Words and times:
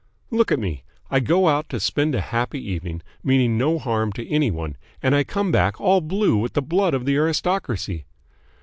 "Look 0.31 0.51
at 0.51 0.57
me. 0.57 0.83
I 1.11 1.19
go 1.19 1.47
out 1.47 1.69
to 1.69 1.79
spend 1.79 2.15
a 2.15 2.21
happy 2.21 2.57
evening, 2.71 3.03
meaning 3.23 3.55
no 3.55 3.77
harm 3.77 4.11
to 4.13 4.27
any 4.29 4.49
one, 4.49 4.75
and 4.99 5.13
I 5.13 5.23
come 5.23 5.51
back 5.51 5.79
all 5.79 6.01
blue 6.01 6.37
with 6.37 6.53
the 6.53 6.61
blood 6.63 6.95
of 6.95 7.05
the 7.05 7.17
aristocracy. 7.17 8.05